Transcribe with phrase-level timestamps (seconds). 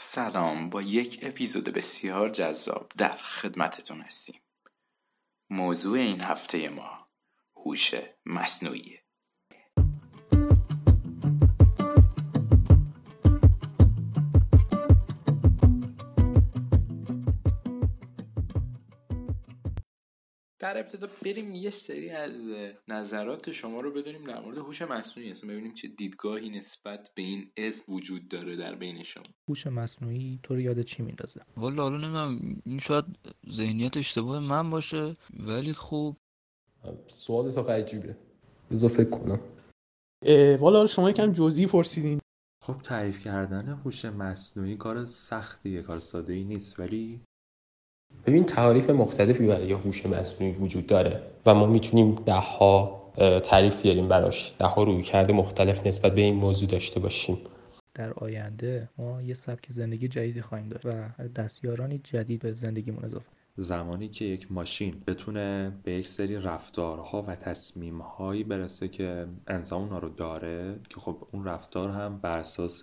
[0.00, 0.70] سلام.
[0.70, 4.40] با یک اپیزود بسیار جذاب در خدمتتون هستیم.
[5.50, 7.08] موضوع این هفته ما
[7.56, 7.94] هوش
[8.26, 8.98] مصنوعی
[20.60, 22.50] در ابتدا بریم یه سری از
[22.88, 25.30] نظرات شما رو بدونیم در مورد هوش مصنوعی.
[25.30, 29.24] اصلا ببینیم چه دیدگاهی نسبت به این اسم وجود داره در بین شما.
[29.48, 33.04] هوش مصنوعی تو رو یاد چی میندازه؟ والا حالا نمی‌دونم این شاید
[33.50, 36.16] ذهنیت اشتباه من باشه ولی خب
[37.08, 38.16] سوال تا عجیبه.
[38.70, 39.40] بذار فکر کنم.
[40.60, 42.20] والا شما یکم جزئی پرسیدین.
[42.62, 47.20] خب تعریف کردن هوش مصنوعی کار سختیه کار ساده ای نیست ولی
[48.26, 53.02] ببین تعاریف مختلفی برای هوش مصنوعی وجود داره و ما می‌تونیم ده ها
[53.44, 54.54] تعریف بیاریم براش.
[54.58, 57.38] ده ها روی کرده مختلف نسبت به این موضوع داشته باشیم.
[57.94, 60.92] در آینده ما یه سبک زندگی جدیدی خواهیم داشت و
[61.36, 63.26] دستیارانی جدید به زندگیمون اضافه
[63.60, 69.98] زمانی که یک ماشین بتونه به یک سری رفتارها و تصمیمهایی برسه که انسان اونا
[69.98, 72.80] رو داره که خب اون رفتار هم بر اساس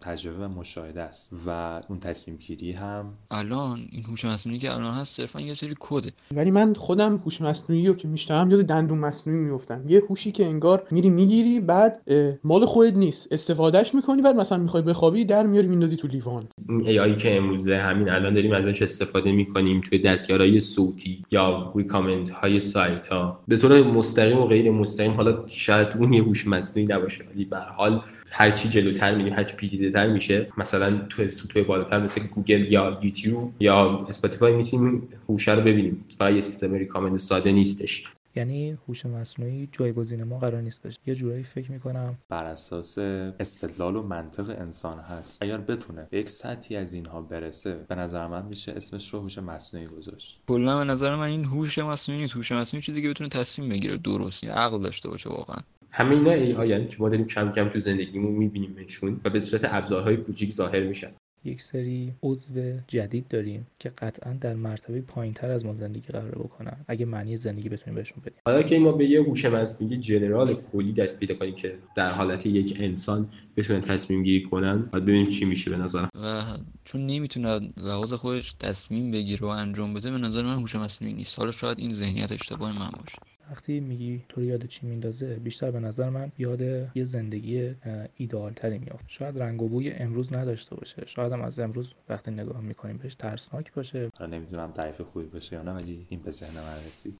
[0.00, 4.94] تجربه و مشاهده است و اون تصمیم گیری هم الان این هوش مصنوعی که الان
[4.94, 8.98] هست صرفا یه سری کده ولی من خودم هوش مصنوعی رو که میشتم یاد دندون
[8.98, 12.02] مصنوعی میفتم یه هوشی که انگار میری می‌گیری بعد
[12.44, 13.32] مال خودت نیست.
[13.32, 16.48] استفادهش می‌کنی بعد مثلا می‌خوای بخوابی در میاری میندازی تو لیوان.
[16.68, 22.60] AI که امروزه همین الان داریم ازش استفاده می‌کنیم توی دستیارهای صوتی یا recommend های
[22.60, 23.40] سایت ها.
[23.48, 27.58] به طور مستقیم و غیر مستقیم حالا شاید اون یه هوش مصنوعی نباشه ولی به
[27.58, 32.20] حال هر چی جلوتر میریم هر چی پیچیده تر میشه مثلا تو سطوح بالاتر مثل
[32.34, 36.04] گوگل یا یوتیوب یا اسپاتیفای می‌تونیم هوش رو ببینیم.
[36.18, 38.04] فقط یه سیستم recommend ساده نیستش.
[38.36, 40.98] یعنی هوش مصنوعی جایگزین ما قرار نیست بشه.
[41.06, 45.42] یه جورایی فکر می‌کنم بر اساس استدلال و منطق انسان هست.
[45.42, 49.38] اگر بتونه به یک سطحی از اینها برسه به نظر من میشه اسمش رو هوش
[49.38, 50.40] مصنوعی گذاشت.
[50.48, 52.36] کلا به نظر من این هوش مصنوعی نیست.
[52.36, 55.58] هوش مصنوعی چیزی که بتونه تصمیم بگیره درست یا عقل داشته باشه واقعا.
[55.90, 59.64] همه اینا ای آی که ما داریم کم کم تو زندگیمون میبینیمشون و به صورت
[59.64, 61.10] ابزارهای کوچیک ظاهر میشن.
[61.44, 62.50] یک سری عضو
[62.88, 66.76] جدید داریم که قطعا در مرتبه پایین تر از ما زندگی قرار بکنن.
[66.88, 68.38] اگه معنی زندگی بتونیم بهشون بدیم.
[68.46, 72.46] حالا که ما به یه هوش مصنوعی جنرال کلی دست پیدا کنیم که در حالت
[72.46, 76.08] یک انسان بتونه تصمیم گیری کنن باید ببینیم چی میشه به نظرم.
[76.14, 76.42] و
[76.84, 81.38] چون نمی‌تونه لحاظ خودش تصمیم بگیره و انجام بده به نظر من هوش مصنوعی نیست.
[81.38, 83.18] حالا شاید این ذهنیت اشتباه من باشه.
[83.50, 86.60] وقتی میگی تو یاد چی میندازه بیشتر به نظر من یاد
[86.96, 87.74] یه زندگی
[88.16, 89.04] ایدئال تری میافت.
[89.08, 91.06] شاید رنگ و بوی امروز نداشته باشه.
[91.06, 94.10] شاید هم از امروز وقتی نگاه می‌کنیم بهش ترسناک باشه.
[94.20, 97.18] نمی‌دونم تعریف خوبی باشه یا نه ولی این به ذهن من رسید.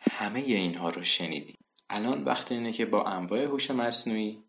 [0.00, 4.42] همه اینها رو شنیدیم الان وقت اینه که با انواع هوش مصنوعی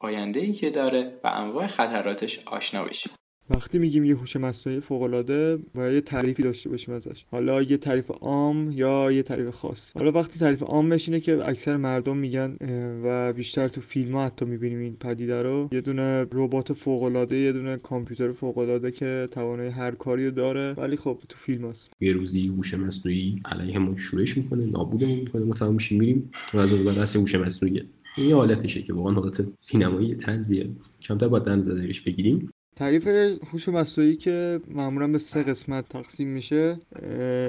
[0.00, 3.12] آینده ای که داره و انواع خطراتش آشنا بشیم.
[3.50, 7.24] وقتی میگیم یه هوش مصنوعی فوق العاده باید یه تعریفی داشته باشیم ازش.
[7.30, 9.92] حالا یه تعریف عام یا یه تعریف خاص.
[9.96, 12.56] حالا وقتی تعریف عامش اینه که اکثر مردم میگن
[13.04, 15.68] و بیشتر تو فیلم ها حتی می‌بینیم این پدیده رو.
[15.72, 20.72] یه دونه ربات فوق العاده یه دونه کامپیوتر فوق العاده که توانایی هر کاری داره.
[20.72, 21.90] ولی خب تو فیلم هست.
[22.00, 26.30] یه روزی هوش مصنوعی علیه شورش می‌کنه نابودمون می‌کنه ما تمام میشیم میریم.
[26.54, 27.84] و از اون بعد هوش مصنوعیه.
[28.16, 30.70] این حالتشه که واقعا حالت سینمایی طنزیه.
[31.02, 32.50] کمتر باید دم زدهش بگیریم.
[32.76, 33.06] تعریف
[33.52, 36.78] هوش مصنوعی که معمولا به سه قسمت تقسیم میشه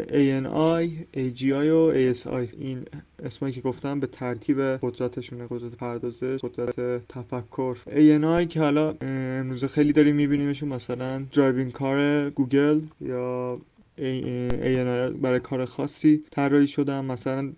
[0.07, 2.27] ANI, AGI و ASI
[2.59, 2.85] این
[3.23, 7.77] اسمایی که گفتم به ترتیب قدرتشونه قدرت پردازش قدرت تفکر.
[7.85, 13.59] ANI که حالا امروز خیلی داریم میبینیمشون مثلا driving car گوگل یا
[13.97, 17.05] ANI برای کار خاصی طراحی شدن.
[17.05, 17.53] مثلا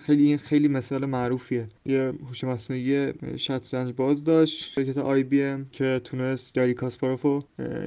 [0.00, 1.66] خیلی این خیلی مثال معروفیه.
[1.86, 4.72] یه هوش مصنوعی شطرنج باز داشت.
[4.74, 7.40] شرکت IBM که تونست گری کاسپاروفو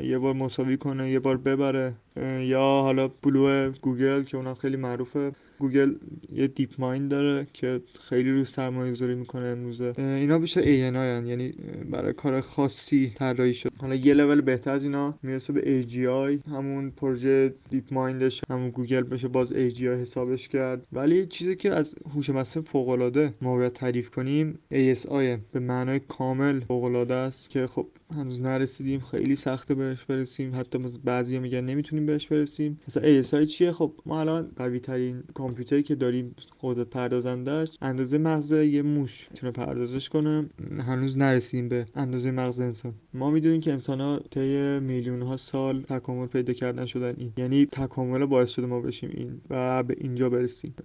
[0.03, 1.94] یه بار مساوی کنه یه بار ببره.
[2.41, 5.31] یا حالا بلو گوگل که اونم خیلی معروفه.
[5.60, 5.96] گوگل
[6.34, 9.94] یه DeepMind داره که خیلی روش سرمایه گذاری می‌کنه امروزه.
[9.98, 11.28] اینا بیشتر ANI هن.
[11.28, 11.54] یعنی
[11.92, 16.92] برای کار خاصی طراحی شد حالا یه لول بهتر از اینا می‌رسه به AGI همون
[16.92, 20.88] پروژه DeepMind ش همون گوگل بشه باز AGI حسابش کرد.
[20.94, 26.00] ولی چیزی که از هوش مصنوعی فوق العاده ما باید تعریف کنیم ASI به معنای
[26.00, 30.56] کامل فوق العاده است که خب هنوز نرسیدیم خیلی سخته بهش برسیم.
[30.56, 32.80] حتی بعضیا میگن نمی‌تونیم بهش برسیم.
[32.88, 38.51] مثلا ASI چیه؟ خب ما الان قوی ترین کامپیوتری که داریم قدرت پردازندش اندازه مغز
[38.51, 39.27] یه موش.
[39.31, 40.50] می‌تونه پردازش کنه.
[40.80, 42.94] هنوز نرسیدیم به اندازه مغز انسان.
[43.13, 47.33] ما می‌دونیم که انسان ها طی میلیون ها سال تکامل پیدا کردن شدن این.
[47.38, 50.75] یعنی تکامل باعث شده ما بشیم این و به اینجا برسیم.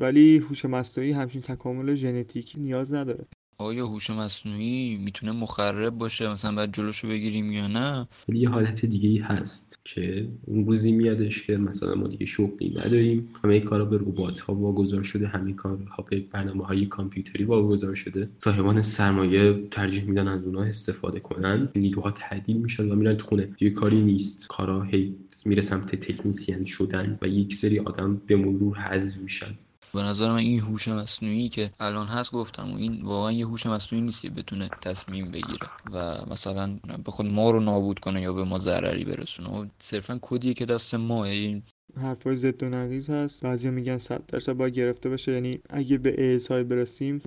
[0.00, 3.24] ولی هوش مصنوعی همچین تکامل ژنتیکی نیاز نداره.
[3.60, 8.86] آیا هوش مصنوعی می‌تونه مخرب باشه؟ مثلا بعد جلوشو بگیریم یا نه؟ ولی یه حالت
[8.86, 13.28] دیگه ای هست که اون روزی میادش که مثلا ما دیگه شغلی نداریم.
[13.44, 18.28] همه کارا به ربات ها واگذار شده همه کارها به برنامه های کامپیوتری واگذار شده.
[18.38, 21.68] صاحبان سرمایه ترجیح میدن از اونها استفاده کنن.
[21.76, 23.48] نیروها تعدیل میشن و میرن تو خونه.
[23.58, 24.46] دیگه کاری نیست.
[24.48, 25.14] کارا هی
[25.44, 29.54] میره سمت تکنیسیان شدن و یک سری آدم به مرور حذف میشن.
[29.94, 33.66] به نظر من این هوش مصنوعی که الان هست گفتم و این واقعا یه هوش
[33.66, 38.44] مصنوعی نیست که بتونه تصمیم بگیره و مثلا بخواد ما رو نابود کنه یا به
[38.44, 39.70] ما ضرری برسونه.
[39.78, 41.62] صرفا کدیه که دست ماه این
[41.96, 43.42] حرفای ضد و نقیض هست.
[43.42, 47.22] بعضی میگن 100 درصد باید گرفته بشه یعنی اگه به ایسای برسیم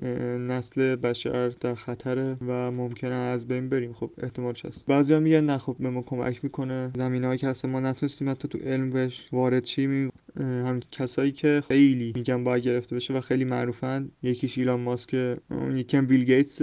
[0.51, 3.94] نسل بشر در خطره و ممکنه از بین بریم.
[3.94, 4.86] خب احتمالش هست.
[4.86, 6.92] بعضی میگن نه خب به ما کمک می‌کنه.
[6.98, 10.12] زمینهایی که اصلا ما نتونستیم حتی تو علم بهش وارد شیم.
[10.40, 14.12] هم کسایی که خیلی میگن باید گرفته بشه و خیلی معروفن.
[14.24, 15.38] یکیش ایلان ماسک
[15.76, 16.62] یکم بیل گیتس.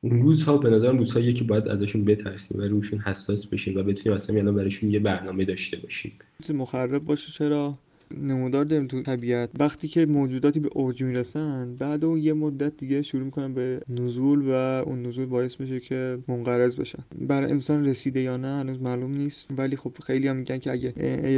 [0.00, 4.16] اون روزها به نظرم روزهایی که باید ازشون بترسیم و روشون حساس بشیم و بتونیم
[4.16, 6.12] اصلا الان براشون یه برنامه داشته باشیم.
[6.54, 7.78] مخرب باشه چرا؟
[8.10, 9.50] نمودار داریم تو طبیعت.
[9.58, 14.42] وقتی که موجوداتی به اوج می‌رسن بعد اون یه مدت دیگه شروع می‌کنن به نزول
[14.48, 14.50] و
[14.86, 17.04] اون نزول باعث میشه که منقرض بشن.
[17.20, 19.50] برای انسان رسیده یا نه هنوز معلوم نیست.
[19.58, 20.92] ولی خب خیلی هم میگن که اگه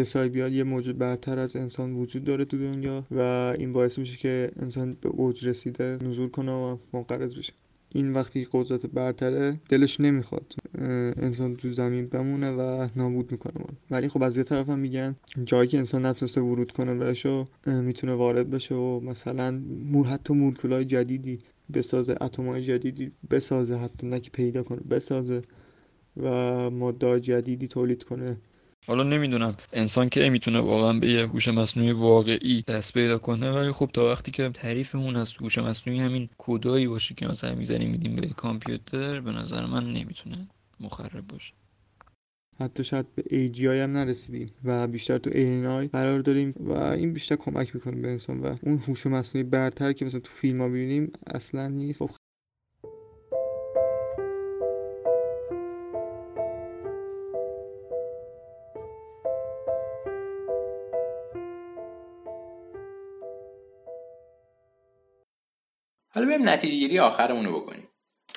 [0.04, 3.18] ASI بیاد یه موجود برتر از انسان وجود داره تو دنیا و
[3.58, 7.52] این باعث میشه که انسان به اوج رسیده نزول کنه و منقرض بشه.
[7.94, 10.54] این وقتی قدرت برتره دلش نمی‌خواد
[11.16, 13.76] انسان تو زمین بمونه و نابود می‌کنه من.
[13.90, 17.46] ولی خب از یه طرف هم میگن جایی که انسان نتونسته ورود کنه بهش و
[17.66, 21.38] می‌تونه وارد بشه و مثلا مو حتی مولکولای جدیدی
[21.74, 25.42] بسازه اتمای جدیدی بسازه حتی نه پیدا کنه بسازه
[26.16, 28.36] و ماده جدیدی تولید کنه
[28.86, 29.56] حالا نمی‌دونم.
[29.72, 34.10] انسان که می‌تونه واقعا به یه هوش مصنوعی واقعی دست پیدا کنه ولی خب تا
[34.10, 39.20] وقتی که تعریفمون از هوش مصنوعی همین کدایی باشه که مثلا می‌زنیم میدیم به کامپیوتر
[39.20, 40.48] به نظر من نمی‌تونه
[40.80, 41.54] مخرب باشه.
[42.60, 47.36] حتی شاید به AGI هم نرسیدیم و بیشتر تو ANI قرار داریم و این بیشتر
[47.36, 51.12] کمک می‌کنه به انسان و اون هوش مصنوعی برتر که مثلا تو فیلم ها ببینیم
[51.26, 52.02] اصلا نیست.
[66.08, 67.88] حالا بریم نتیجه گیری آخرمون رو بکنیم.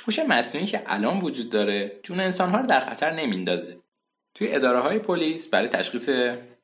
[0.08, 3.78] هوش مصنوعی که الان وجود داره جون انسانها رو در خطر نمیندازه
[4.36, 6.10] توی اداره های پلیس برای تشخیص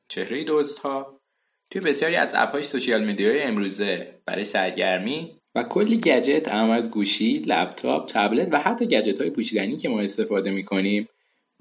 [0.08, 0.44] چهره
[0.84, 1.20] ها
[1.70, 6.90] توی بسیاری از اپ های سوشیال میدیای امروزه برای سرگرمی و کلی گجت اهم از
[6.90, 11.08] گوشی، لپتاپ، تبلت و حتی گجت های پوشیدنی که ما استفاده می‌کنیم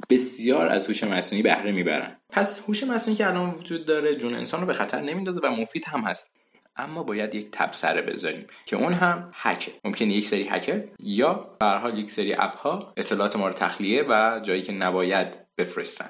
[0.09, 2.17] بسیار از هوش مصنوعی بهره می‌برن.
[2.29, 5.85] پس هوش مصنوعی که الان وجود داره جون انسان رو به خطر نمیندازه و مفید
[5.87, 6.36] هم هست.
[6.77, 9.71] اما باید یک تبصره بذاریم که اون هم هکه.
[9.85, 14.05] ممکنه یک سری هکر یا به حال یک سری اپ ها اطلاعات ما رو تخلیه
[14.09, 16.09] و جایی که نباید بفرستن.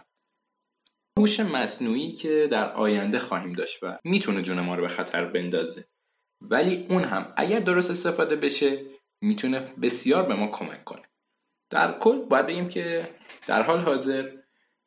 [1.18, 5.86] هوش مصنوعی که در آینده خواهیم داشت و می‌تونه جون ما رو به خطر بندازه.
[6.42, 8.86] ولی اون هم اگر درست استفاده بشه
[9.22, 11.02] می‌تونه بسیار به ما کمک کنه.
[11.70, 13.10] در کل باید بگیم که
[13.48, 14.30] در حال حاضر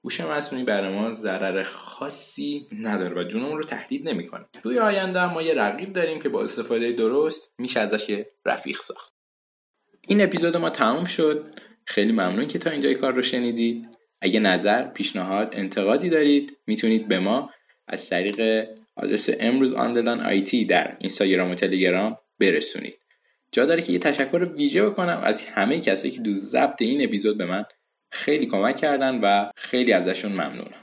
[0.04, 4.44] هوش مصنوعی برای ما ضرر خاصی نداره و جونمون رو تهدید نمی‌کنه.
[4.62, 9.12] توی آینده ما یه رقیب داریم که با استفاده درست میشه ازش یه رفیق ساخت.
[10.08, 11.54] این اپیزود ما تموم شد.
[11.84, 13.88] خیلی ممنون که تا اینجای کار رو شنیدید.
[14.20, 17.50] اگه نظر پیشنهاد انتقادی دارید می‌تونید به ما
[17.88, 22.98] از طریق آدرس امروز آندرلان آیتی در اینستاگرام و تلگرام برسونید.
[23.52, 27.38] جا داره که یه تشکر ویژه بکنم از همه کسایی که دو ضبط این اپیزود
[27.38, 27.64] به من
[28.12, 30.82] خیلی کمک کردن و خیلی ازشون ممنونم.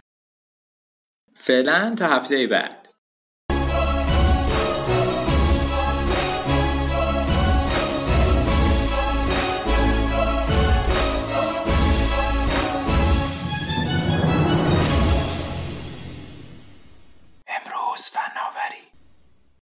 [1.36, 2.87] فعلا تا هفته بعد.